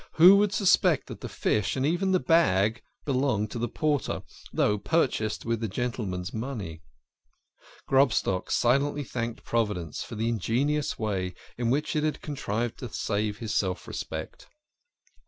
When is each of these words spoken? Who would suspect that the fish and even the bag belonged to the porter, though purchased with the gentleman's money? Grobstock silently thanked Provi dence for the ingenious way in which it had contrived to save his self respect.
Who 0.13 0.35
would 0.37 0.51
suspect 0.51 1.05
that 1.09 1.21
the 1.21 1.29
fish 1.29 1.75
and 1.75 1.85
even 1.85 2.11
the 2.11 2.19
bag 2.19 2.81
belonged 3.05 3.51
to 3.51 3.59
the 3.59 3.67
porter, 3.69 4.23
though 4.51 4.79
purchased 4.79 5.45
with 5.45 5.59
the 5.59 5.67
gentleman's 5.67 6.33
money? 6.33 6.81
Grobstock 7.87 8.49
silently 8.49 9.03
thanked 9.03 9.43
Provi 9.43 9.75
dence 9.75 10.01
for 10.01 10.15
the 10.15 10.27
ingenious 10.27 10.97
way 10.97 11.35
in 11.55 11.69
which 11.69 11.95
it 11.95 12.03
had 12.03 12.19
contrived 12.19 12.79
to 12.79 12.89
save 12.89 13.37
his 13.37 13.53
self 13.53 13.87
respect. 13.87 14.47